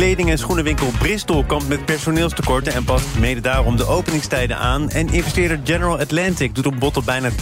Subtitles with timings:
[0.00, 2.72] Kleding- en schoenenwinkel Bristol kampt met personeelstekorten...
[2.72, 4.90] en past mede daarom de openingstijden aan.
[4.90, 7.34] En investeerder General Atlantic doet op bot op bijna 30%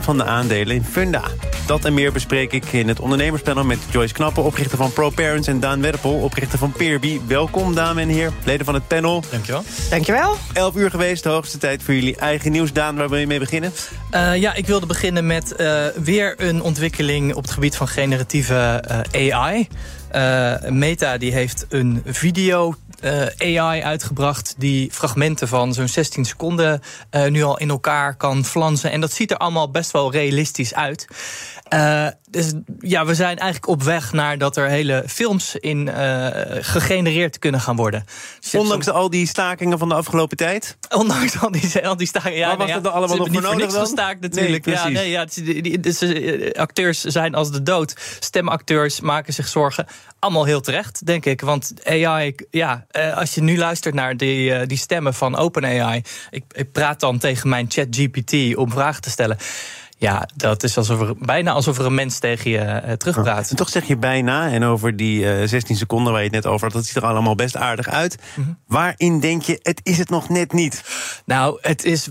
[0.00, 1.22] van de aandelen in Funda.
[1.66, 4.42] Dat en meer bespreek ik in het ondernemerspanel met Joyce Knappen...
[4.42, 7.20] oprichter van ProParents en Daan Werpel, oprichter van Peerby.
[7.26, 9.22] Welkom, dames en heren, leden van het panel.
[9.30, 9.64] Dankjewel.
[9.90, 10.36] Dankjewel.
[10.52, 12.72] 11 uur geweest, de hoogste tijd voor jullie eigen nieuws.
[12.72, 13.72] Daan, waar wil je mee beginnen?
[14.14, 17.34] Uh, ja, ik wilde beginnen met uh, weer een ontwikkeling...
[17.34, 18.84] op het gebied van generatieve
[19.14, 19.68] uh, AI...
[20.14, 24.54] Uh, Meta die heeft een video uh, AI uitgebracht...
[24.58, 28.90] die fragmenten van zo'n 16 seconden uh, nu al in elkaar kan flansen.
[28.90, 31.06] En dat ziet er allemaal best wel realistisch uit.
[31.74, 35.90] Uh, dus ja, we zijn eigenlijk op weg naar dat er hele films in
[36.60, 38.04] gegenereerd kunnen gaan worden.
[38.40, 40.76] Dus Ondanks al die stakingen van de afgelopen tijd?
[40.88, 42.48] Ondanks al die, al die stakingen, ja.
[42.48, 44.64] Maar was nee, dat allemaal nog voor nodig niks gestaakt natuurlijk.
[44.64, 47.94] Nee, ja, nee, ja, die, die, die, acteurs zijn als de dood.
[48.20, 49.86] Stemacteurs maken zich zorgen.
[50.24, 51.40] Allemaal heel terecht, denk ik.
[51.40, 56.02] Want AI, ja, uh, als je nu luistert naar die, uh, die stemmen van OpenAI...
[56.30, 59.36] Ik, ik praat dan tegen mijn chat GPT om vragen te stellen...
[59.98, 63.50] Ja, dat is alsof er, bijna alsof er een mens tegen je uh, terugpraat.
[63.50, 66.46] En toch zeg je bijna, en over die uh, 16 seconden waar je het net
[66.46, 66.72] over had...
[66.72, 68.16] dat ziet er allemaal best aardig uit.
[68.34, 68.58] Mm -hmm.
[68.66, 70.84] Waarin denk je, het is het nog net niet?
[71.24, 72.08] Nou, het is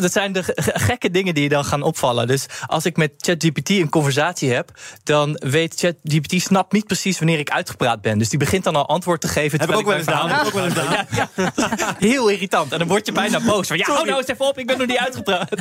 [0.00, 2.26] dat zijn de gekke dingen die je dan gaan opvallen.
[2.26, 4.70] Dus als ik met ChatGPT een conversatie heb,
[5.04, 8.18] dan weet ChatGPT snapt niet precies wanneer ik uitgepraat ben.
[8.18, 9.60] Dus die begint dan al antwoord te geven.
[9.60, 10.28] Heb ik ook wel eens gedaan.
[10.28, 11.06] Heb ik ook wel eens gedaan.
[11.10, 11.96] Ja, ja.
[11.98, 12.72] Heel irritant.
[12.72, 13.66] En dan word je bijna boos.
[13.66, 15.50] Van, ja, hou nou eens even op, ik ben nog niet uitgepraat.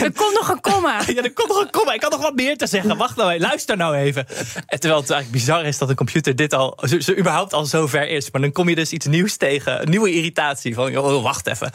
[0.00, 1.00] Er komt nog een komma.
[1.18, 1.92] Ja, er komt nog een komma.
[1.92, 2.96] Ik kan nog wat meer te zeggen.
[2.96, 4.26] Wacht nou even, luister nou even.
[4.66, 7.64] En terwijl het eigenlijk bizar is dat een computer dit al, zo, zo überhaupt al
[7.64, 8.30] zo ver is.
[8.30, 9.82] Maar dan kom je dus iets nieuws tegen.
[9.82, 10.74] Een nieuwe irritatie.
[10.74, 11.72] Van, joh, wacht even.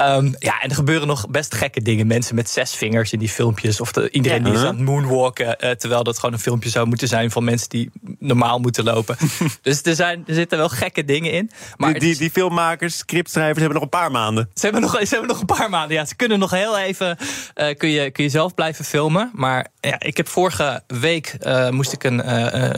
[0.00, 2.06] Um, ja, en er gebeuren nog best gekke dingen.
[2.06, 3.80] Mensen met zes vingers in die filmpjes.
[3.80, 4.44] Of de, iedereen ja.
[4.44, 5.46] die is aan het moonwalken.
[5.46, 9.16] Uh, terwijl dat gewoon een filmpje zou moeten zijn van mensen die normaal moeten lopen.
[9.62, 11.50] dus er, zijn, er zitten wel gekke dingen in.
[11.76, 14.50] Maar die, die, die filmmakers, scriptschrijvers hebben nog een paar maanden.
[14.54, 15.96] Ze hebben nog, ze hebben nog een paar maanden.
[15.96, 17.16] Ja, ze kunnen nog heel even.
[17.54, 19.30] Uh, kun, je, kun je zelf blijven filmen.
[19.34, 22.22] Maar ja, ik heb vorige week uh, moest ik een,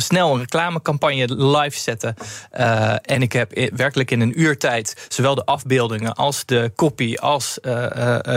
[0.02, 2.14] snel een reclamecampagne live zetten.
[3.02, 7.58] en ik heb werkelijk in een uur tijd zowel de afbeeldingen als de copy als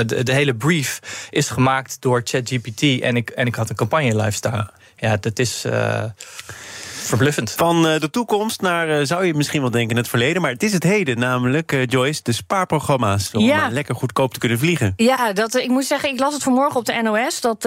[0.06, 3.02] de, de, hele brief is gemaakt door ChatGPT.
[3.02, 4.70] En ik, en ik had een campagne live staan.
[4.98, 5.66] Ja, dat is.
[7.06, 7.52] Verbluffend.
[7.52, 10.42] Van uh, de toekomst naar, uh, zou je misschien wel denken, het verleden.
[10.42, 13.32] Maar het is het heden, namelijk, uh, Joyce, de spaarprogramma's.
[13.34, 13.70] Om ja.
[13.70, 14.94] lekker goedkoop te kunnen vliegen.
[14.96, 17.42] Ja, dat, ik moet zeggen, ik las het vanmorgen op de NOS...
[17.42, 17.64] dat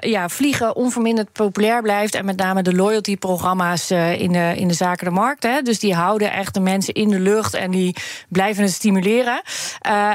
[0.00, 2.14] ja, vliegen onverminderd populair blijft.
[2.14, 5.42] En met name de loyalty-programma's in, de, in de zaken de markt.
[5.42, 5.62] Hè.
[5.62, 7.96] Dus die houden echt de mensen in de lucht en die
[8.28, 9.42] blijven het stimuleren.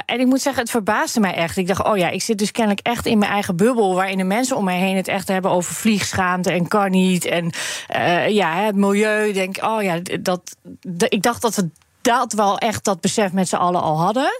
[0.05, 1.57] en ik moet zeggen, het verbaasde mij echt.
[1.57, 3.95] Ik dacht, oh ja, ik zit dus kennelijk echt in mijn eigen bubbel...
[3.95, 7.25] waarin de mensen om mij heen het echt hebben over vliegschaamte en kan niet.
[7.25, 7.51] En
[8.27, 9.33] ja, het milieu.
[9.33, 10.55] Denk, oh ja, dat,
[11.09, 11.69] ik dacht dat het
[12.01, 14.39] dat wel echt dat besef met z'n allen al hadden.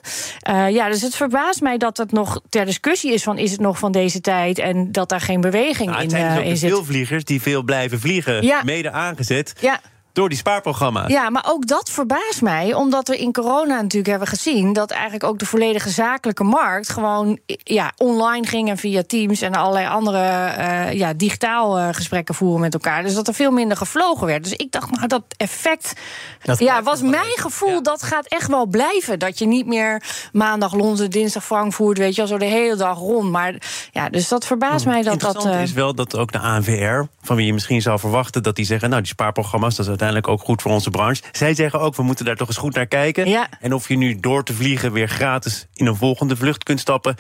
[0.49, 3.59] Uh, ja, dus het verbaast mij dat het nog ter discussie is van is het
[3.59, 6.69] nog van deze tijd en dat daar geen beweging nou, in, zijn uh, in zit.
[6.69, 8.63] veel vliegers die veel blijven vliegen, ja.
[8.63, 9.53] mede aangezet.
[9.59, 9.79] Ja.
[10.13, 11.11] Door die spaarprogramma's.
[11.11, 12.73] Ja, maar ook dat verbaast mij.
[12.73, 14.73] Omdat we in corona natuurlijk hebben gezien...
[14.73, 16.89] dat eigenlijk ook de volledige zakelijke markt...
[16.89, 19.41] gewoon ja, online ging en via Teams...
[19.41, 23.03] en allerlei andere uh, ja, digitaal uh, gesprekken voeren met elkaar.
[23.03, 24.43] Dus dat er veel minder gevlogen werd.
[24.43, 25.93] Dus ik dacht, nou, dat effect...
[26.43, 27.81] Dat ja, was mijn gevoel, ja.
[27.81, 29.19] dat gaat echt wel blijven.
[29.19, 31.97] Dat je niet meer maandag Londen, dinsdag Frankfurt...
[31.97, 33.31] weet je al zo de hele dag rond.
[33.31, 33.55] Maar
[33.91, 34.93] ja, dus dat verbaast hmm.
[34.93, 35.23] mij dat dat...
[35.23, 37.03] Interessant uh, is wel dat ook de ANVR...
[37.21, 38.89] van wie je misschien zou verwachten dat die zeggen...
[38.89, 41.23] nou, die spaarprogramma's, dat is uiteindelijk ook goed voor onze branche.
[41.31, 43.29] Zij zeggen ook, we moeten daar toch eens goed naar kijken.
[43.29, 43.47] Ja.
[43.59, 47.11] En of je nu door te vliegen weer gratis in een volgende vlucht kunt stappen...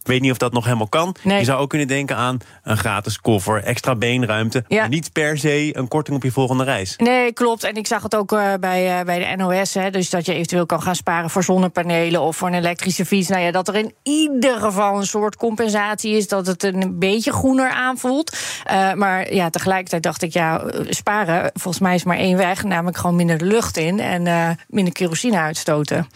[0.00, 1.16] ik weet niet of dat nog helemaal kan.
[1.22, 1.38] Nee.
[1.38, 4.64] Je zou ook kunnen denken aan een gratis koffer, extra beenruimte...
[4.68, 4.80] Ja.
[4.80, 6.96] maar niet per se een korting op je volgende reis.
[6.96, 7.64] Nee, klopt.
[7.64, 9.74] En ik zag het ook uh, bij, uh, bij de NOS.
[9.74, 12.20] Hè, dus dat je eventueel kan gaan sparen voor zonnepanelen...
[12.20, 13.28] of voor een elektrische fiets.
[13.28, 16.28] Nou ja, dat er in ieder geval een soort compensatie is...
[16.28, 18.36] dat het een beetje groener aanvoelt.
[18.70, 21.50] Uh, maar ja, tegelijkertijd dacht ik, ja, sparen...
[21.54, 24.50] volgens mij is maar één één weg, namelijk gewoon minder de lucht in en uh,
[24.68, 26.08] minder kerosine uitstoten.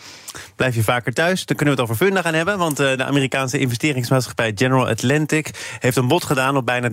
[0.56, 2.58] Blijf je vaker thuis, dan kunnen we het over Funda gaan hebben.
[2.58, 6.92] Want uh, de Amerikaanse investeringsmaatschappij General Atlantic heeft een bod gedaan op bijna 30%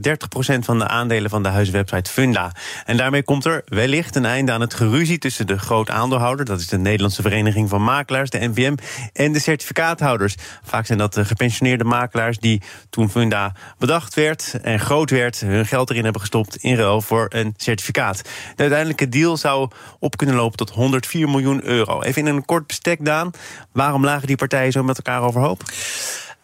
[0.60, 2.52] van de aandelen van de huiswebsite Funda.
[2.86, 6.60] En daarmee komt er wellicht een einde aan het geruzie tussen de groot aandeelhouder, dat
[6.60, 8.76] is de Nederlandse Vereniging van Makelaars, de NVM,
[9.14, 10.36] en de certificaathouders.
[10.64, 15.66] Vaak zijn dat de gepensioneerde makelaars die toen Funda bedacht werd en groot werd, hun
[15.66, 18.22] geld erin hebben gestopt in ruil voor een certificaat.
[18.56, 22.02] De uiteindelijke deal zou op kunnen lopen tot 104 miljoen euro.
[22.02, 23.31] Even in een kort bestek, Daan.
[23.72, 25.64] Waarom lagen die partijen zo met elkaar overhoop?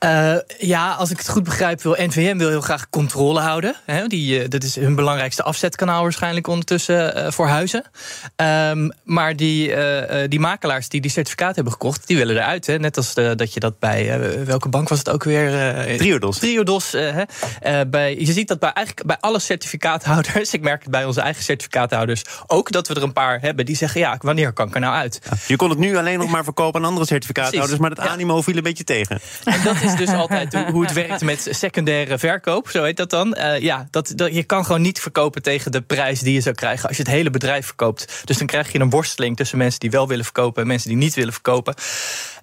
[0.05, 3.75] Uh, ja, als ik het goed begrijp, wil NVM wil heel graag controle houden.
[3.85, 7.83] Hè, die, uh, dat is hun belangrijkste afzetkanaal waarschijnlijk ondertussen uh, voor huizen.
[8.35, 9.75] Um, maar die,
[10.27, 12.67] die makelaars die die certificaat hebben gekocht, die willen eruit.
[12.67, 12.79] Hè.
[12.79, 15.49] Net als de, dat je dat bij, welke bank was het ook weer?
[15.97, 16.38] Triodos.
[16.38, 16.95] Triodos.
[17.88, 21.43] bij, je ziet dat bij, eigenlijk bij alle certificaathouders, ik merk het bij onze eigen
[21.43, 24.79] certificaathouders ook, dat we er een paar hebben die zeggen, ja, wanneer kan ik er
[24.79, 25.19] nou uit?
[25.23, 25.38] Ja.
[25.47, 28.57] Je kon het nu alleen nog maar verkopen aan andere certificaathouders, maar het animo viel
[28.57, 29.19] een beetje tegen.
[29.43, 33.36] En dat is dus altijd hoe het werkt met secundaire verkoop, zo heet dat dan.
[33.38, 36.56] Uh, ja, dat, dat, je kan gewoon niet verkopen tegen de prijs die je zou
[36.56, 38.22] krijgen als je het hele bedrijf verkoopt.
[38.25, 40.98] Dus dan krijg je een worsteling tussen mensen die wel willen verkopen en mensen die
[40.98, 41.74] niet willen verkopen.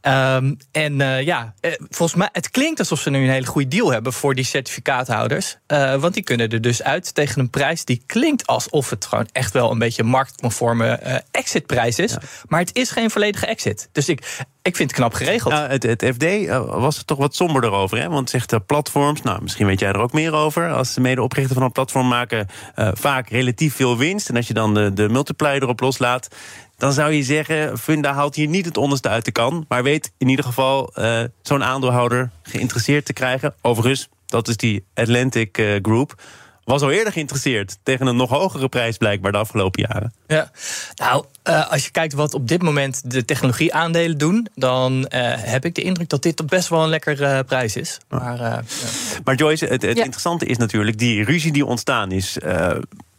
[0.03, 3.69] Um, en uh, ja, eh, volgens mij, het klinkt alsof ze nu een hele goede
[3.69, 5.57] deal hebben voor die certificaathouders.
[5.67, 9.29] Uh, want die kunnen er dus uit tegen een prijs die klinkt alsof het gewoon
[9.33, 12.13] echt wel een beetje marktconforme exitprijs is.
[12.13, 12.19] Ja.
[12.49, 13.89] Maar het is geen volledige exit.
[13.93, 15.55] Dus ik, ik vind het knap geregeld.
[15.55, 16.47] Het, het, FD
[16.81, 17.99] was er toch wat somberder over.
[17.99, 18.09] Hè?
[18.09, 20.73] Want zegt de platforms, nou, misschien weet jij er ook meer over.
[20.73, 22.47] Als de medeoprichter van een platform maken
[22.77, 24.29] uh, vaak relatief veel winst.
[24.29, 26.29] En als je dan de, de multiplier erop loslaat,
[26.77, 29.65] dan zou je zeggen, Funda haalt hier niet het onderste uit de kan.
[29.69, 30.93] Maar weet in ieder geval
[31.43, 33.55] zo'n aandeelhouder geïnteresseerd te krijgen.
[33.61, 36.15] Overigens, dat is die Atlantic uh, Group
[36.65, 40.13] was al eerder geïnteresseerd tegen een nog hogere prijs blijkbaar de afgelopen jaren.
[40.27, 40.51] Ja,
[40.95, 45.07] nou, uh, als je kijkt wat op dit moment de technologieaandelen doen, dan uh,
[45.37, 47.99] heb ik de indruk dat dit best wel een lekker uh, prijs is.
[48.09, 48.63] Maar, ja.
[49.25, 50.05] maar Joyce, het, het ja.
[50.05, 52.37] interessante is natuurlijk die ruzie die ontstaan is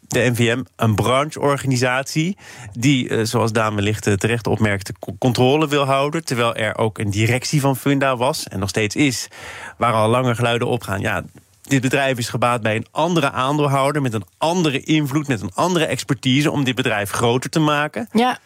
[0.07, 2.37] de NVM, een brancheorganisatie
[2.73, 6.25] die, zoals Daan wellicht terecht opmerkte, controle wil houden.
[6.25, 9.27] Terwijl er ook een directie van Funda was en nog steeds is,
[9.77, 10.99] waar al lange geluiden opgaan.
[10.99, 11.23] Ja,
[11.67, 15.85] dit bedrijf is gebaat bij een andere aandeelhouder met een andere invloed, met een andere
[15.85, 18.07] expertise om dit bedrijf groter te maken.
[18.11, 18.39] Ja.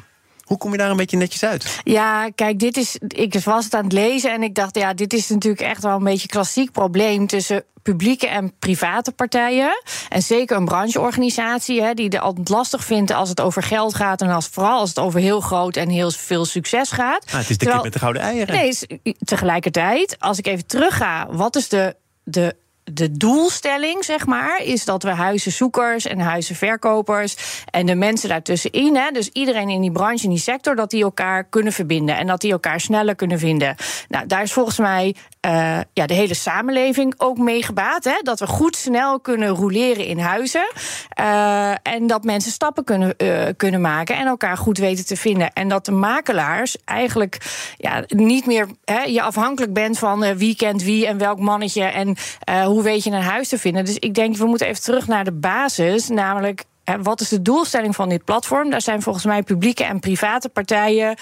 [0.44, 1.82] Hoe kom je daar een beetje netjes uit?
[1.84, 2.98] Ja, kijk, dit is.
[3.08, 5.96] Ik was het aan het lezen en ik dacht, ja, dit is natuurlijk echt wel
[5.96, 9.84] een beetje een klassiek probleem tussen publieke en private partijen.
[10.10, 14.22] En zeker een brancheorganisatie, hè, die het altijd lastig vindt als het over geld gaat.
[14.22, 17.26] En als, vooral als het over heel groot en heel veel succes gaat.
[17.26, 18.56] Ah, het is de Terwijl, kip met de gouden eieren.
[18.56, 18.78] Nee,
[19.24, 21.96] tegelijkertijd, als ik even terugga, wat is de.
[22.24, 22.56] de
[22.94, 29.12] de doelstelling, zeg maar, is dat we huizenzoekers en huizenverkopers en de mensen daartussenin, hè,
[29.12, 32.42] dus iedereen in die branche, in die sector, dat die elkaar kunnen verbinden en dat
[32.42, 33.76] die elkaar sneller kunnen vinden.
[34.08, 35.16] Nou, daar is volgens mij
[35.48, 38.04] uh, ja, de hele samenleving ook mee gebaat.
[38.04, 38.20] Hè?
[38.22, 40.72] Dat we goed snel kunnen roleren in huizen.
[41.20, 45.54] Uh, en dat mensen stappen kunnen, uh, kunnen maken en elkaar goed weten te vinden.
[45.54, 47.38] En dat de makelaars eigenlijk
[47.78, 52.18] ja, niet meer hè, je afhankelijk bent van wie kent wie en welk mannetje en
[52.66, 53.86] hoe weet je een huis te vinden.
[53.86, 56.64] Dus ik denk, we moeten even terug naar de basis, namelijk
[57.02, 58.70] wat is de doelstelling van dit platform?
[58.70, 61.16] Daar zijn volgens mij publieke en private partijen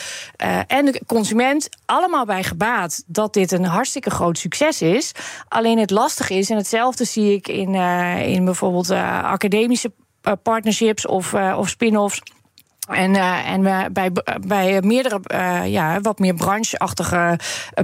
[0.44, 5.12] uh, en de consument allemaal bij gebaat dat dit een hartstikke groot succes is.
[5.48, 9.92] Alleen het lastige is, en hetzelfde zie ik in, uh, in bijvoorbeeld academische
[10.44, 12.22] partnerships of, of spin-offs
[12.88, 14.12] en, uh, en uh, bij,
[14.48, 17.40] bij meerdere, uh, ja, wat meer brancheachtige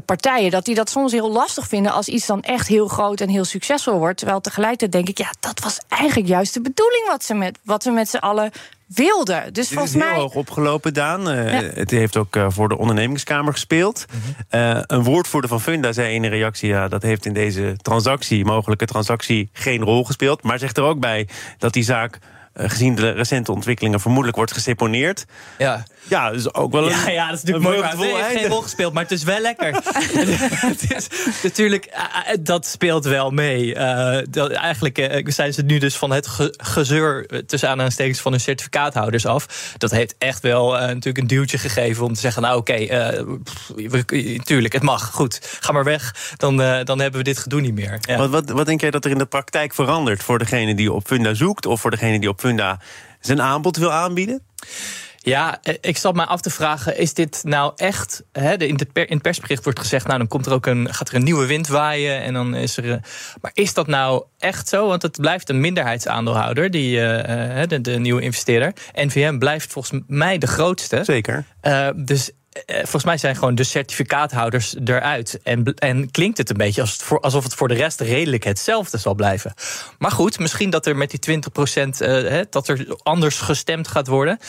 [0.06, 3.30] partijen, dat die dat soms heel lastig vinden als iets dan echt heel groot en
[3.30, 4.18] heel succesvol wordt.
[4.18, 7.84] Terwijl tegelijkertijd denk ik, ja, dat was eigenlijk juist de bedoeling wat ze met, wat
[7.84, 8.52] we met z'n allen
[8.88, 9.54] wilden.
[9.54, 10.20] Dus Dit volgens is heel mij.
[10.20, 11.32] hoog opgelopen, Daan.
[11.32, 11.70] Uh, ja.
[11.74, 14.06] Het heeft ook uh, voor de ondernemingskamer gespeeld.
[14.12, 14.60] Mm -hmm.
[14.60, 18.46] uh, een woordvoerder van Funda zei in een reactie: ja, dat heeft in deze transactie,
[18.46, 20.44] mogelijke transactie, geen rol gespeeld.
[20.44, 22.20] Maar zegt er ook bij dat die zaak
[22.54, 25.26] gezien de recente ontwikkelingen vermoedelijk wordt geseponeerd.
[25.58, 25.84] Ja.
[26.08, 26.90] Ja, dus ook wel een.
[26.90, 28.14] Ja, ja dat is natuurlijk mooi.
[28.14, 29.74] Heeft geen rol gespeeld, maar het is wel lekker.
[30.70, 31.08] het is,
[31.44, 33.76] natuurlijk, uh, dat speelt wel mee.
[33.76, 38.32] Uh, dat, eigenlijk uh, zijn ze nu dus van het ge gezeur tussen aanhalingstekens van
[38.32, 39.74] hun certificaathouders af.
[39.78, 42.88] Dat heeft echt wel natuurlijk een duwtje gegeven om te zeggen: Nou, oké,
[43.88, 45.12] okay, tuurlijk, het mag.
[45.12, 46.34] Goed, ga maar weg.
[46.38, 47.98] Dan, dan hebben we dit gedoe niet meer.
[48.02, 48.18] Ja.
[48.18, 51.08] Wat, wat, wat denk jij dat er in de praktijk verandert voor degene die op
[51.08, 52.80] Funda zoekt of voor degene die op Funda
[53.20, 54.42] zijn aanbod wil aanbieden?
[55.24, 58.24] Ja, eh, ik zat mij af te vragen, is dit nou echt...
[58.32, 60.94] Hè, in, de per, in het persbericht wordt gezegd, nou dan komt er ook een,
[60.94, 62.22] gaat er een nieuwe wind waaien...
[62.22, 63.00] en dan is er...
[63.42, 64.88] Maar is dat nou echt zo?
[64.88, 68.74] Want het blijft een minderheidsaandeelhouder, die, uh, de, de, nieuwe investeerder.
[68.94, 71.04] NVM blijft volgens mij de grootste.
[71.04, 71.46] Zeker.
[71.62, 75.40] Uh, dus eh, volgens mij zijn gewoon de certificaathouders eruit.
[75.44, 78.44] En, en klinkt het een beetje als het voor, alsof het voor de rest redelijk
[78.44, 79.54] hetzelfde zal blijven.
[79.98, 84.08] Maar goed, misschien dat er met die 20 procent uh, dat er anders gestemd gaat
[84.08, 84.40] worden.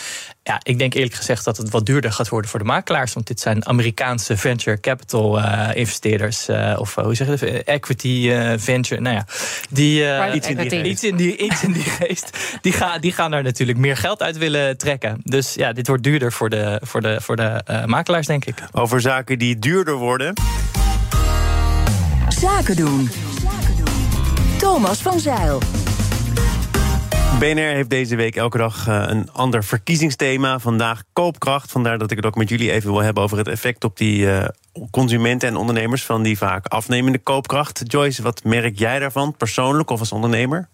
[0.42, 3.12] Ja, ik denk eerlijk gezegd dat het wat duurder gaat worden voor de makelaars.
[3.12, 6.48] Want dit zijn Amerikaanse venture capital uh, investeerders.
[6.48, 7.62] Uh, of hoe zeg je dat?
[7.64, 9.00] Equity venture.
[9.00, 9.26] Nou ja,
[9.70, 12.38] die, iets, in die iets, in die, iets in die geest.
[12.60, 15.20] Die, gaan die gaan daar natuurlijk meer geld uit willen trekken.
[15.22, 17.62] Dus ja, dit wordt duurder voor de, voor de, voor de
[17.94, 18.54] makelaars, denk ik.
[18.72, 20.32] Over zaken die duurder worden.
[22.28, 23.10] Zaken doen.
[24.58, 25.58] Thomas van Zeil.
[27.38, 30.58] BNR heeft deze week elke dag eh, een ander verkiezingsthema.
[30.58, 31.70] Vandaag koopkracht.
[31.70, 34.18] Vandaar dat ik het ook met jullie even wil hebben over het effect op die
[34.18, 34.44] uh,
[34.90, 37.82] consumenten en ondernemers van die vaak afnemende koopkracht.
[37.86, 40.68] Joyce, wat merk jij daarvan, persoonlijk of als ondernemer?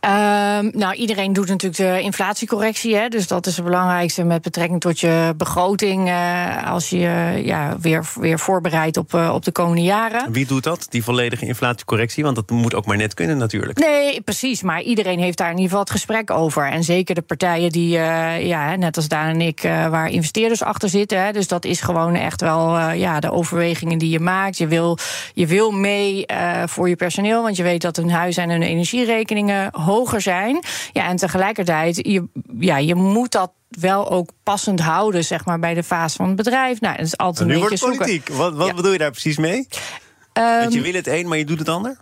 [0.00, 2.96] Um, nou, iedereen doet natuurlijk de inflatiecorrectie.
[2.96, 6.08] Hè, dus dat is het belangrijkste met betrekking tot je begroting.
[6.08, 10.32] Uh, als je uh, ja, weer, weer voorbereidt op, uh, op de komende jaren.
[10.32, 12.24] Wie doet dat, die volledige inflatiecorrectie?
[12.24, 13.78] Want dat moet ook maar net kunnen, natuurlijk.
[13.78, 14.62] Nee, precies.
[14.62, 16.70] Maar iedereen heeft daar in ieder geval het gesprek over.
[16.70, 21.24] En zeker de partijen die, ja, net als Daan en ik, waar investeerders achter zitten.
[21.24, 24.58] Hè, dus dat is gewoon echt wel ja, de overwegingen die je maakt.
[24.58, 24.98] Je wil,
[25.34, 26.26] je wil mee
[26.64, 30.62] voor je personeel, want je weet dat hun huis en hun energierekeningen hoger zijn.
[30.92, 32.28] Ja, en tegelijkertijd, je,
[32.58, 36.36] ja, je moet dat wel ook passend houden, zeg maar, bij de fase van het
[36.36, 36.80] bedrijf.
[36.80, 38.28] Nou, dat is altijd nu een wordt politiek.
[38.28, 39.56] Wat, wat bedoel je daar precies mee?
[39.58, 41.96] Um, dat je wil het een, maar je doet het ander?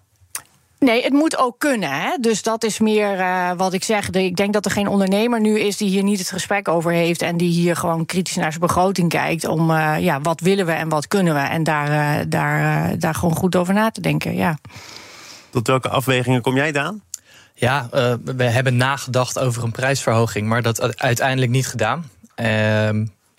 [0.78, 1.90] Nee, het moet ook kunnen.
[1.90, 2.16] Hè?
[2.20, 4.10] Dus dat is meer uh, wat ik zeg.
[4.10, 7.22] Ik denk dat er geen ondernemer nu is die hier niet het gesprek over heeft.
[7.22, 9.46] En die hier gewoon kritisch naar zijn begroting kijkt.
[9.46, 11.40] Om uh, ja, wat willen we en wat kunnen we.
[11.40, 14.36] En daar, uh, daar, daar gewoon goed over na te denken.
[14.36, 14.58] Ja.
[15.50, 17.02] Tot welke afwegingen kom jij, Daan?
[17.54, 22.10] Ja, uh, we hebben nagedacht over een prijsverhoging, maar dat uiteindelijk niet gedaan.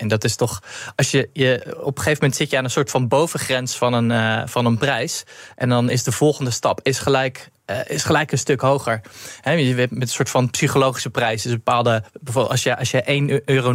[0.00, 0.62] En dat is toch,
[0.96, 3.92] als je, je op een gegeven moment zit je aan een soort van bovengrens van
[3.92, 5.24] een, uh, van een prijs.
[5.56, 7.50] En dan is de volgende stap is gelijk
[7.86, 9.00] is gelijk een stuk hoger.
[9.40, 11.42] He, je met een soort van psychologische prijs.
[11.42, 13.74] Dus bepaalde, bijvoorbeeld als je, als je 1,99 euro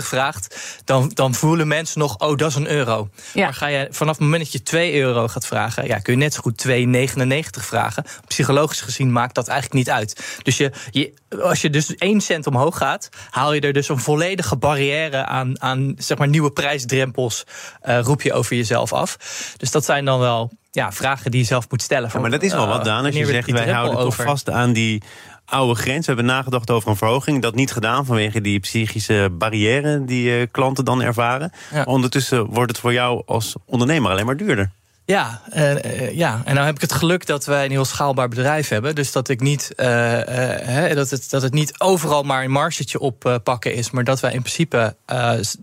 [0.00, 3.08] vraagt, dan, dan voelen mensen nog, oh, dat is een euro.
[3.34, 3.44] Ja.
[3.44, 6.18] Maar ga je vanaf het moment dat je 2 euro gaat vragen, ja, kun je
[6.18, 8.04] net zo goed 2,99 vragen.
[8.26, 10.40] Psychologisch gezien maakt dat eigenlijk niet uit.
[10.42, 13.98] Dus je, je, als je dus 1 cent omhoog gaat, haal je er dus een
[13.98, 17.44] volledige barrière aan, aan zeg maar, nieuwe prijsdrempels,
[17.88, 19.16] uh, roep je over jezelf af.
[19.56, 22.10] Dus dat zijn dan wel ja, vragen die je zelf moet stellen.
[22.12, 23.04] Ja, maar dat is wel wat, Daan.
[23.04, 25.02] Als je zegt, wij houden toch vast aan die
[25.44, 26.06] oude grens.
[26.06, 27.42] We hebben nagedacht over een verhoging.
[27.42, 31.52] Dat niet gedaan vanwege die psychische barrière die uh, klanten dan ervaren.
[31.72, 31.82] Ja.
[31.82, 34.70] Ondertussen wordt het voor jou als ondernemer alleen maar duurder.
[35.04, 38.68] Ja, uh, ja, en nou heb ik het geluk dat wij een heel schaalbaar bedrijf
[38.68, 38.94] hebben.
[38.94, 43.40] Dus dat, ik niet, uh, dat, het, dat het niet overal maar een margetje op
[43.44, 43.90] pakken is.
[43.90, 44.96] Maar dat wij in principe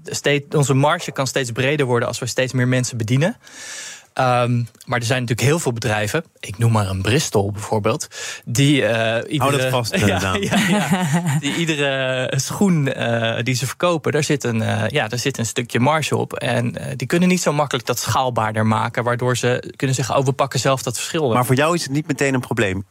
[0.06, 3.38] steeds, onze marge kan steeds breder worden als we steeds meer mensen bedienen.
[4.20, 8.08] Um, maar er zijn natuurlijk heel veel bedrijven, ik noem maar een Bristol bijvoorbeeld,
[8.46, 13.68] die uh, iedere, Hou dat vast, ja, ja, ja, die iedere schoen uh, die ze
[13.68, 16.34] verkopen, daar zit, een, uh, ja, daar zit een stukje marge op.
[16.34, 20.32] En die kunnen niet zo makkelijk dat schaalbaarder maken, waardoor ze kunnen zeggen, oh, we
[20.32, 21.34] pakken zelf dat verschil.
[21.34, 22.86] Maar voor jou is het niet meteen een probleem?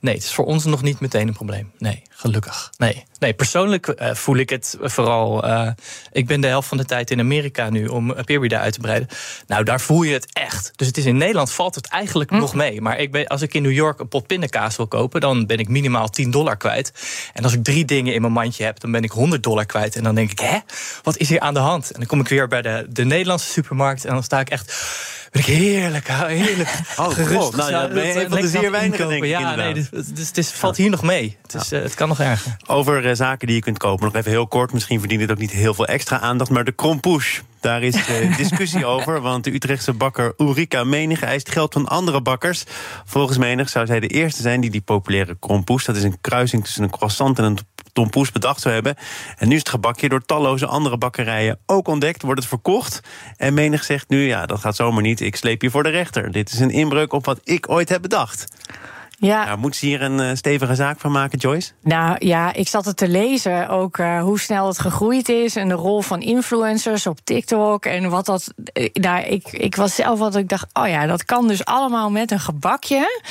[0.00, 1.72] Nee, het is voor ons nog niet meteen een probleem.
[1.78, 2.70] Nee, gelukkig.
[2.76, 5.46] Nee, nee persoonlijk uh, voel ik het vooral.
[5.46, 5.68] Uh,
[6.12, 9.08] ik ben de helft van de tijd in Amerika nu om Peerbida uit te breiden.
[9.46, 10.70] Nou, daar voel je het echt.
[10.76, 12.36] Dus het is in Nederland valt het eigenlijk hm.
[12.36, 12.80] nog mee.
[12.80, 15.58] Maar ik ben, als ik in New York een pot pindakaas wil kopen, dan ben
[15.58, 16.92] ik minimaal 10 dollar kwijt.
[17.32, 19.96] En als ik drie dingen in mijn mandje heb, dan ben ik 100 dollar kwijt.
[19.96, 20.58] En dan denk ik, hè,
[21.02, 21.90] wat is hier aan de hand?
[21.90, 24.72] En dan kom ik weer bij de, de Nederlandse supermarkt en dan sta ik echt
[25.30, 27.56] ben ik heerlijk, heerlijk oh, gerust.
[27.56, 30.38] Nou, ja, ben je van de zeer weinig, denk ik, Ja, nee, dus, dus het
[30.38, 31.36] is, valt hier nog mee.
[31.42, 32.56] Het, is, uh, het kan nog erger.
[32.66, 34.72] Over uh, zaken die je kunt kopen, nog even heel kort.
[34.72, 36.50] Misschien verdient het ook niet heel veel extra aandacht.
[36.50, 39.20] Maar de krompoes, daar is uh, discussie over.
[39.20, 42.64] Want de Utrechtse bakker Ulrika Menig eist geld van andere bakkers.
[43.04, 45.84] Volgens Menig zou zij de eerste zijn die die populaire krompoes...
[45.84, 47.58] dat is een kruising tussen een croissant en een
[47.92, 48.96] tompoes bedacht zou hebben.
[49.36, 53.00] En nu is het gebakje door talloze andere bakkerijen ook ontdekt, wordt het verkocht.
[53.36, 56.32] En menig zegt nu, ja, dat gaat zomaar niet, ik sleep je voor de rechter.
[56.32, 58.46] Dit is een inbreuk op wat ik ooit heb bedacht.
[59.20, 59.44] Ja.
[59.44, 61.72] Nou, moet ze hier een uh, stevige zaak van maken, Joyce?
[61.82, 65.68] Nou ja, ik zat het te lezen ook uh, hoe snel het gegroeid is en
[65.68, 68.52] de rol van influencers op TikTok en wat dat.
[68.72, 72.10] Uh, nou, ik, ik was zelf wat ik dacht, oh ja, dat kan dus allemaal
[72.10, 73.22] met een gebakje.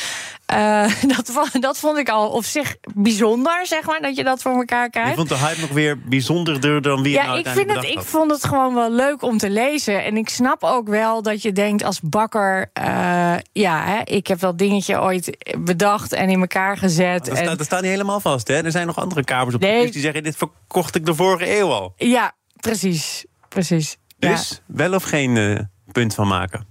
[0.47, 4.51] Eh, dat, dat vond ik al op zich bijzonder, zeg maar, dat je dat voor
[4.55, 5.15] elkaar Je krijgt.
[5.15, 8.31] vond de hype nog weer bijzonderder dan wie Ja, nou ik, vind het, ik vond
[8.31, 10.03] het gewoon wel leuk om te lezen.
[10.03, 12.69] En ik snap ook wel dat je denkt als bakker...
[12.73, 17.25] eh, ja, hè, ik heb dat dingetje ooit bedacht en in elkaar gezet.
[17.25, 18.63] Dat en, staat, dat staat niet helemaal vast, hè?
[18.63, 19.91] Er zijn nog andere kamers op Nee.
[19.91, 20.23] die zeggen...
[20.23, 21.93] dit verkocht ik de vorige eeuw al.
[21.97, 23.25] Ja, precies.
[23.49, 23.97] precies.
[24.19, 24.29] Ja.
[24.29, 25.59] Dus wel of geen eh,
[25.91, 26.65] punt van maken?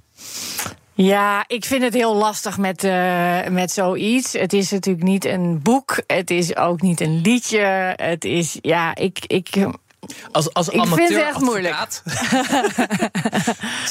[0.97, 4.33] Ja, ik vind het heel lastig met, eh, met zoiets.
[4.33, 6.03] Het is natuurlijk niet een boek.
[6.07, 7.93] Het is ook niet een liedje.
[7.97, 9.19] Het is, ja, ik.
[9.27, 9.49] ik
[10.33, 11.75] Als, als Ik vind het echt moeilijk.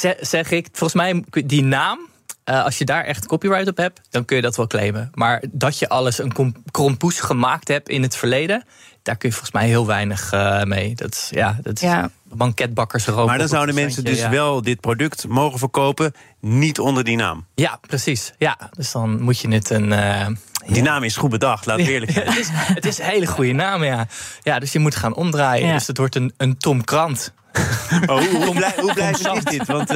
[0.02, 2.00] zeg, zeg ik, volgens mij die naam.
[2.44, 5.12] eh, als je daar echt copyright op hebt, dan kun je dat wel claimen.
[5.14, 8.64] Maar dat je alles een krompoes gemaakt hebt in het verleden,
[9.06, 10.96] daar kun je volgens mij heel weinig eh, mee.
[10.96, 12.10] Dat is, ja, dat is Ja.
[12.24, 13.26] banketbakkers roken.
[13.26, 14.30] Maar dan zouden mensen dus ja.
[14.30, 16.14] wel dit product mogen verkopen...
[16.40, 17.46] niet onder die naam.
[17.56, 18.34] Ja, precies.
[18.38, 19.92] Ja, dus dan moet je het een.
[19.92, 20.28] eh,
[20.68, 22.28] Die naam is goed bedacht, laat het eerlijk zijn.
[22.28, 24.08] het, is, het is een hele goede naam, ja.
[24.44, 25.68] Ja, dus je moet gaan omdraaien.
[25.68, 25.74] Ja.
[25.74, 27.34] Dus het wordt een, een Tom Krant.
[28.06, 29.68] Oh, hoe, hoe, blij, hoe blijvend is dit?
[29.68, 29.96] Want eh,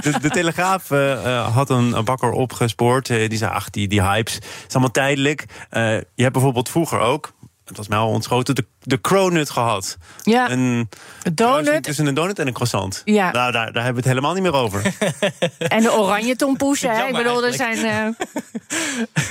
[0.00, 0.88] de, de Telegraaf
[1.52, 3.06] had een, een bakker opgespoord.
[3.06, 5.44] die zei, ach, die, die hypes, het is allemaal tijdelijk.
[5.70, 7.32] Eh, je hebt bijvoorbeeld vroeger ook...
[7.64, 9.96] Het was mij al ontschoten, de, de cronut gehad.
[10.22, 10.88] ja, Een
[11.34, 13.02] donut tussen een donut en een croissant.
[13.04, 13.30] Ja.
[13.32, 14.82] Nou, daar, daar hebben we het helemaal niet meer over.
[15.58, 16.90] en de oranje tompoesen.
[16.90, 17.06] hè.
[17.06, 17.76] Ik bedoel, er zijn.
[17.84, 18.26] eh,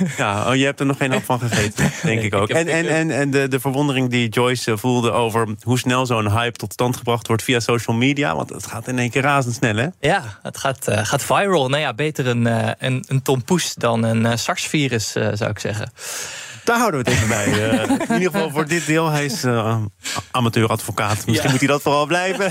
[0.18, 2.50] Ja, oh, je hebt er nog geen hap van gegeten, denk ik ook.
[2.50, 6.06] ik En, en, en, en de, de verwondering die Joyce eh, voelde over hoe snel
[6.06, 8.36] zo'n hype tot stand gebracht wordt via social media.
[8.36, 9.88] Want het gaat in één keer razendsnel, hè?
[10.00, 11.70] Ja, het gaat, eh, gaat viral.
[11.70, 12.46] Nou ja, beter een,
[12.86, 15.92] een, een Tom Poes dan een SARS-virus, eh, zou ik zeggen.
[16.64, 17.70] Daar houden we het even bij.
[17.72, 19.10] Eh, in ieder geval voor dit deel.
[19.10, 19.78] Hij is eh,
[20.32, 21.16] amateuradvocaat.
[21.26, 21.50] Misschien Ja.
[21.52, 22.50] moet hij dat vooral blijven.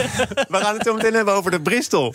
[0.49, 2.15] We gaan het zo meteen hebben over de Bristol.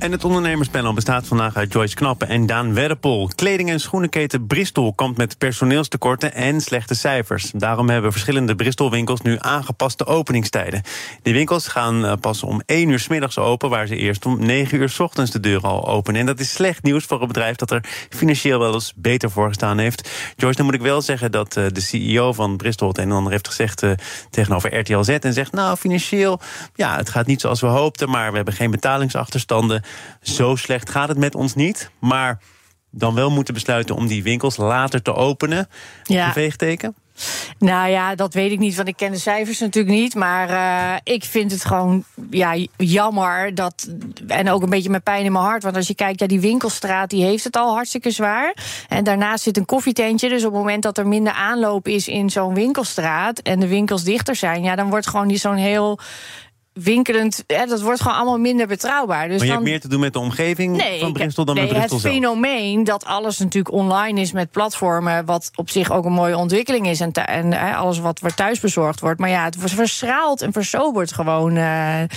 [0.00, 3.30] En het ondernemerspanel bestaat vandaag uit Joyce Knappen en Daan Werpel.
[3.34, 7.50] Kleding- en schoenenketen Bristol kampt met personeelstekorten en slechte cijfers.
[7.54, 10.82] Daarom hebben verschillende Bristol-winkels nu aangepaste openingstijden.
[11.22, 14.46] De winkels gaan eh, pas om 1 uur 's middags open, waar ze eerst om
[14.46, 16.20] 9 uur 's ochtends de deuren al openen.
[16.20, 19.48] En dat is slecht nieuws voor een bedrijf dat er financieel wel eens beter voor
[19.48, 20.10] gestaan heeft.
[20.36, 23.16] Joyce, dan moet ik wel zeggen dat eh, de CEO van Bristol het een en
[23.16, 23.90] ander heeft gezegd eh,
[24.30, 25.08] tegenover RTL Z.
[25.08, 26.40] En zegt, nou, financieel,
[26.74, 29.82] ja, het gaat niet zoals we hoopten, maar we hebben geen betalingsachterstanden.
[30.22, 31.90] Zo slecht gaat het met ons niet.
[31.98, 32.38] Maar
[32.90, 35.68] dan wel moeten besluiten om die winkels later te openen.
[36.02, 36.26] Ja.
[36.26, 36.94] Een veegteken?
[37.58, 40.14] Nou ja, dat weet ik niet, want ik ken de cijfers natuurlijk niet.
[40.14, 43.54] Maar eh, ik vind het gewoon ja, jammer.
[43.54, 43.88] Dat,
[44.26, 45.62] en ook een beetje met pijn in mijn hart.
[45.62, 48.56] Want als je kijkt, ja, die winkelstraat die heeft het al hartstikke zwaar.
[48.88, 50.28] En daarnaast zit een koffietentje.
[50.28, 53.38] Dus op het moment dat er minder aanloop is in zo'n winkelstraat.
[53.38, 55.98] en de winkels dichter zijn, ja, dan wordt gewoon die zo'n heel
[56.82, 57.44] winkelend.
[57.46, 59.28] Hè, dat wordt gewoon allemaal minder betrouwbaar.
[59.28, 61.54] Dus Maar je dan, hebt meer te doen met de omgeving van ik- Bristol dan
[61.54, 62.14] nee, met Bristol het zelf.
[62.14, 66.86] fenomeen dat alles natuurlijk online is met platformen, wat op zich ook een mooie ontwikkeling
[66.88, 69.20] is en, en eh, alles wat thuis bezorgd wordt.
[69.20, 72.08] Maar ja, het wordt verschraald en versobert gewoon eh, eh,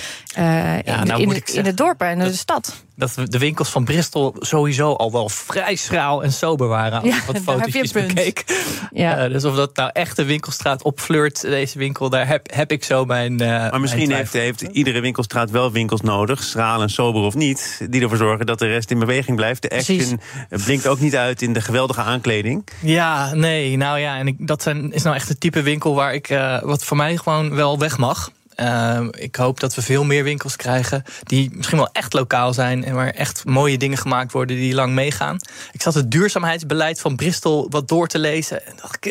[0.84, 2.84] in, nou in, de dorpen en de stad.
[2.96, 7.00] Dat we- de winkels van Bristol sowieso al wel vrij schraal en sober waren.
[7.00, 8.44] Als Ja, ik wat daar heb je fotootjes bekeek.
[8.92, 9.16] Ja.
[9.16, 12.84] Eh, dus of dat nou echt de winkelstraat opflirt, deze winkel, daar heb, heb ik
[12.84, 13.40] zo mijn.
[13.40, 17.34] eh, Maar misschien mijn heeft, heeft iedere winkelstraat wel winkels nodig, schraal en sober of
[17.34, 19.62] niet, die ervoor zorgen dat de rest in beweging blijft.
[19.62, 20.00] De Precies.
[20.00, 20.20] action
[20.64, 22.64] blinkt ook niet uit in de geweldige aankleding.
[22.80, 26.14] Ja, nee, nou ja, en ik, dat zijn, is nou echt het type winkel waar
[26.14, 28.30] ik, eh, wat voor mij gewoon wel weg mag.
[28.56, 32.84] Eh, ik hoop dat we veel meer winkels krijgen die misschien wel echt lokaal zijn
[32.84, 35.38] en waar echt mooie dingen gemaakt worden die lang meegaan.
[35.72, 39.04] Ik zat het duurzaamheidsbeleid van Bristol wat door te lezen en dacht ik,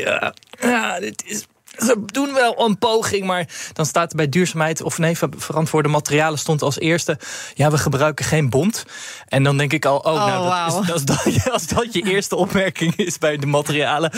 [0.99, 1.45] dit is.
[1.77, 5.89] Ze doen wel een poging, maar dan staat er bij duurzaamheid of nee, ver- verantwoorde
[5.89, 7.19] materialen stond als eerste.
[7.53, 8.85] Ja, we gebruiken geen bont.
[9.27, 10.81] En dan denk ik al, oh, nou, dat wauw.
[10.83, 14.11] is, als, dat, als dat je eerste opmerking is bij de materialen.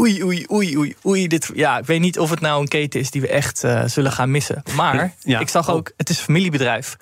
[0.00, 1.28] Oei, oei, oei, oei, oei.
[1.28, 3.82] Dit, ja, ik weet niet of het nou een keten is die we echt eh,
[3.86, 4.62] zullen gaan missen.
[4.76, 5.40] Maar Ja.
[5.40, 6.96] ik zag ook, het is een familiebedrijf.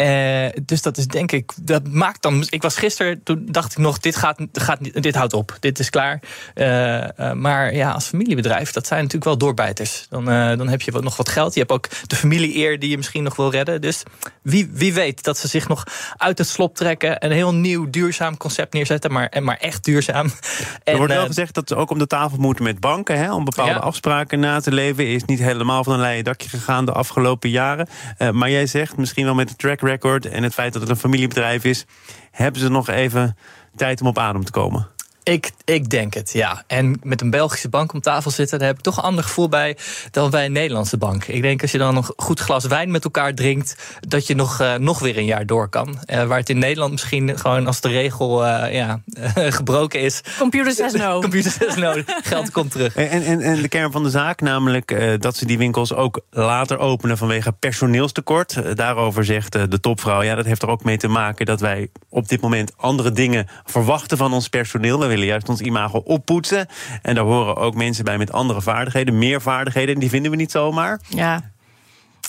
[0.00, 2.46] Eh, dus dat is denk ik, dat maakt dan.
[2.48, 5.78] Ik was gisteren, toen dacht ik nog, dit, gaat, gaat, niet- dit houdt op, dit
[5.78, 6.20] is klaar.
[6.54, 10.06] Eh, eh, maar ja, als familiebedrijf, dat zijn natuurlijk wel doorbijters.
[10.08, 10.24] Dan,
[10.58, 11.54] dan heb je wat, nog wat geld.
[11.54, 13.80] Je hebt ook de familie-eer die je misschien nog wil redden.
[13.80, 14.02] Dus
[14.42, 15.84] wie, wie weet dat ze zich nog
[16.16, 20.30] uit het slop trekken, een heel nieuw duurzaam concept neerzetten, maar, maar echt duurzaam.
[20.84, 23.18] Er wordt wel gezegd dat ze ook om de tafel moeten met banken.
[23.18, 23.78] Hè, om bepaalde Ja.
[23.78, 25.06] afspraken na te leven.
[25.06, 27.88] Is niet helemaal van een leien dakje gegaan de afgelopen jaren.
[28.32, 30.96] Maar jij zegt misschien wel met de track record en het feit dat het een
[30.96, 31.84] familiebedrijf is.
[32.30, 33.36] Hebben ze nog even
[33.76, 34.88] tijd om op adem te komen?
[35.22, 36.62] Ik, ik denk het, ja.
[36.66, 39.48] En met een Belgische bank om tafel zitten, daar heb ik toch een ander gevoel
[39.48, 39.76] bij
[40.10, 41.24] dan bij een Nederlandse bank.
[41.24, 44.60] Ik denk als je dan een goed glas wijn met elkaar drinkt, dat je nog,
[44.60, 45.88] uh, nog weer een jaar door kan.
[45.88, 49.00] Uh, waar het in Nederland misschien gewoon als de regel uh, ja,
[49.58, 50.20] gebroken is.
[50.38, 51.20] Computer says no.
[51.28, 51.94] Computer says no.
[52.22, 52.94] Geld komt terug.
[52.94, 56.78] En, en, en de kern van de zaak, namelijk dat ze die winkels ook later
[56.78, 58.76] openen vanwege personeelstekort.
[58.76, 62.28] daarover zegt de topvrouw, ja, dat heeft er ook mee te maken dat wij op
[62.28, 64.98] dit moment andere dingen verwachten van ons personeel.
[65.10, 66.66] Willen juist ons imago oppoetsen.
[67.02, 69.94] En daar horen ook mensen bij met andere vaardigheden, meer vaardigheden.
[69.94, 71.00] En die vinden we niet zomaar.
[71.08, 71.50] Ja.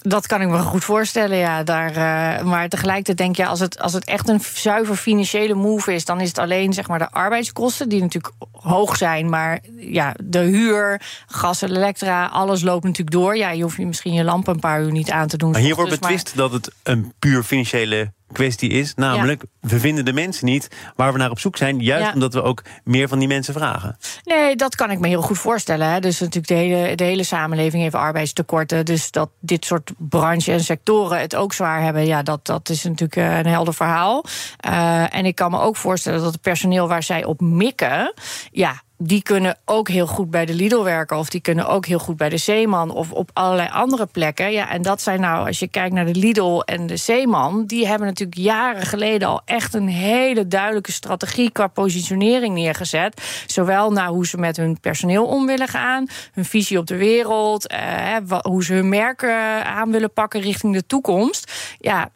[0.02, 1.64] Dat kan ik me goed voorstellen, ja.
[1.64, 5.94] Daar, uh, maar tegelijkertijd denk je, als het, als het echt een zuiver financiële move
[5.94, 9.30] is, dan is het alleen zeg maar, de arbeidskosten, die natuurlijk hoog zijn.
[9.30, 13.38] Maar ja, de huur, gas en elektra, alles loopt natuurlijk door.
[13.38, 15.52] Ja, je hoeft misschien je lampen een paar uur niet aan te doen.
[15.52, 18.94] Maar hier wordt betwist dat het een puur financiële kwestie is.
[18.96, 21.80] Namelijk, we vinden de mensen niet waar we naar op zoek zijn.
[21.80, 23.98] Juist omdat we ook meer van die mensen vragen.
[24.24, 25.88] Nee, dat kan ik me heel goed voorstellen.
[25.88, 26.00] Hè.
[26.00, 28.86] Dus natuurlijk de hele, de hele samenleving heeft arbeidstekorten.
[28.86, 32.06] Dus dat dit soort branches en sectoren het ook zwaar hebben...
[32.06, 34.26] ja, dat, dat is natuurlijk eh, een helder verhaal.
[34.66, 38.14] Uh, en ik kan me ook voorstellen dat het personeel waar zij op mikken...
[38.52, 41.18] ja, die kunnen ook heel goed bij de Lidl werken.
[41.18, 42.92] Of die kunnen ook heel goed bij de Zeeman.
[42.92, 44.52] Of op allerlei andere plekken.
[44.52, 47.66] Ja, en dat zijn nou, als je kijkt naar de Lidl en de Zeeman.
[47.66, 53.44] Die hebben natuurlijk jaren geleden al echt een hele duidelijke strategie qua positionering neergezet.
[53.46, 56.08] Zowel naar hoe ze met hun personeel om willen gaan.
[56.34, 57.68] Hun visie op de wereld.
[57.68, 61.52] Eh, hoe ze hun merken aan willen pakken richting de toekomst.
[61.80, 62.10] Ja,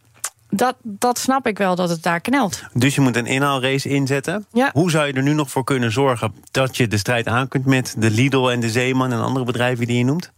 [0.55, 2.63] dat, dat snap ik wel dat het daar knelt.
[2.73, 4.45] Dus je moet een inhaalrace inzetten.
[4.53, 4.69] Ja.
[4.73, 7.65] Hoe zou je er nu nog voor kunnen zorgen dat je de strijd aan kunt
[7.65, 10.31] met de Lidl en de Zeeman en andere bedrijven die je noemt?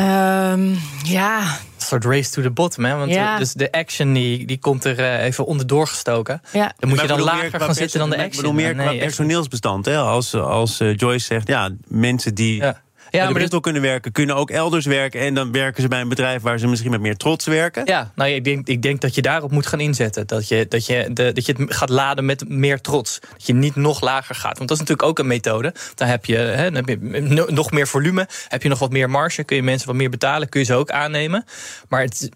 [0.00, 1.40] Um, ja.
[1.40, 2.96] Een soort race to the bottom, hè?
[2.96, 3.38] Want ja.
[3.38, 6.42] dus de action die, die komt er uh, even onderdoor gestoken.
[6.52, 6.72] Ja.
[6.78, 8.32] Dan moet je dan lager gaan zitten dan de action.
[8.32, 9.84] Ik bedoel meer nee, qua personeelsbestand.
[9.84, 9.98] Hè?
[9.98, 12.56] Als, als uh, Joyce zegt, ja, mensen die...
[12.56, 15.20] Ja ja, maar Brussel kunnen werken, kunnen ook elders werken.
[15.20, 17.84] En dan werken ze bij een bedrijf waar ze misschien met meer trots werken.
[17.84, 20.26] Ja, nou, ik, denk, ik denk dat je daarop moet gaan inzetten.
[20.26, 23.20] Dat je, dat, je de, dat je het gaat laden met meer trots.
[23.20, 24.56] Dat je niet nog lager gaat.
[24.56, 25.74] Want dat is natuurlijk ook een methode.
[25.94, 28.28] Dan heb je, hè, dan heb je nog meer volume.
[28.48, 29.44] Heb je nog wat meer marge.
[29.44, 30.48] Kun je mensen wat meer betalen.
[30.48, 31.44] Kun je ze ook aannemen.
[31.88, 32.28] Maar het,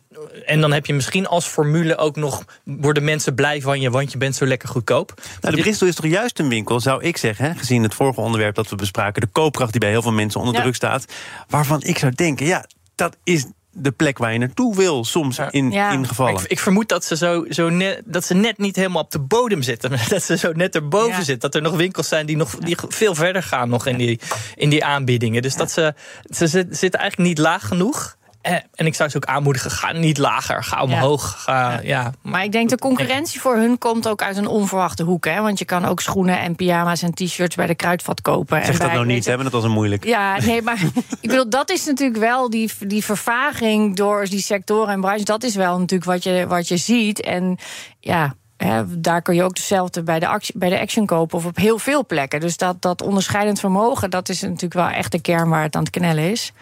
[0.46, 2.44] en dan heb je misschien als formule ook nog...
[2.64, 5.14] worden mensen blij van je, want je bent zo lekker goedkoop.
[5.40, 7.44] Nou, de Bristol is toch juist een winkel, zou ik zeggen...
[7.44, 9.20] Hè, gezien het vorige onderwerp dat we bespraken...
[9.20, 11.04] de koopkracht die bij heel veel mensen onder druk staat...
[11.48, 15.70] waarvan ik zou denken, ja, dat is de plek waar je naartoe wil, soms in,
[15.70, 15.90] ja.
[15.90, 16.42] in gevallen.
[16.42, 19.18] Ik, ik, vermoed dat ze, zo, zo net, dat ze net niet helemaal op de
[19.18, 19.90] bodem zitten.
[20.08, 21.22] Dat ze zo net erboven ja.
[21.22, 21.50] zitten.
[21.50, 24.20] Dat er nog winkels zijn die, nog, die veel verder gaan nog in die,
[24.54, 25.42] in die aanbiedingen.
[25.42, 25.94] Dus dat ze,
[26.30, 28.16] ze zitten eigenlijk niet laag genoeg.
[28.40, 31.42] Eh, en ik zou ze ook aanmoedigen, ga niet lager, ga omhoog.
[31.42, 31.80] Ga, ja.
[31.82, 32.12] ja.
[32.22, 35.24] Maar ik denk de concurrentie voor hun komt ook uit een onverwachte hoek.
[35.24, 35.40] Hè?
[35.40, 38.64] Want je kan ook schoenen en pyjama's en t-shirts bij de kruidvat kopen.
[38.64, 40.04] Zeg en dat nou niet, hebben dat was een moeilijk.
[40.04, 40.80] Ja, nee, maar
[41.20, 45.24] ik bedoel, dat is natuurlijk wel die, die vervaging door die sectoren en branches.
[45.24, 47.20] Dat is wel natuurlijk wat je, wat je ziet.
[47.20, 47.58] En
[48.00, 51.44] ja, He, daar kun je ook hetzelfde bij de, actie, bij de action kopen of
[51.44, 52.40] op heel veel plekken.
[52.40, 55.82] Dus dat, dat onderscheidend vermogen, dat is natuurlijk wel echt de kern waar het aan
[55.82, 56.52] het knellen is.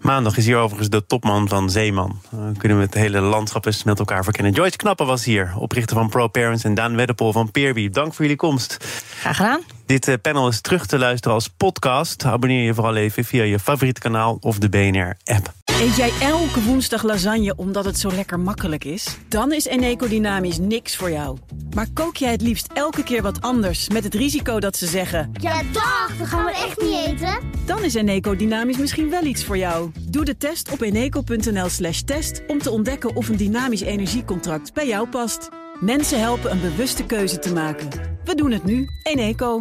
[0.00, 2.20] Maandag is hier overigens de topman van Zeeman.
[2.30, 4.52] Dan kunnen we het hele landschap eens met elkaar verkennen.
[4.52, 7.90] Joyce Knappen was hier, oprichter van ProParents en Daan Weddepol van Peerby.
[7.90, 8.76] Dank voor jullie komst.
[9.20, 9.77] Graag gedaan.
[9.88, 12.24] Dit eh, panel is terug te luisteren als podcast.
[12.24, 15.52] Abonneer je vooral even via je favoriete kanaal of de BNR-app.
[15.64, 19.16] Eet jij elke woensdag lasagne omdat het zo lekker makkelijk is?
[19.28, 21.38] Dan is Eneco Dynamisch niks voor jou.
[21.74, 25.30] Maar kook jij het liefst elke keer wat anders met het risico dat ze zeggen...
[25.32, 27.38] Ja dag, dat gaan we echt niet eten.
[27.66, 29.90] Dan is Eneco Dynamisch misschien wel iets voor jou.
[30.00, 34.86] Doe de test op eneco.nl slash test om te ontdekken of een dynamisch energiecontract bij
[34.86, 35.48] jou past.
[35.80, 37.88] Mensen helpen een bewuste keuze te maken.
[38.24, 38.88] We doen het nu.
[39.02, 39.60] Eneco.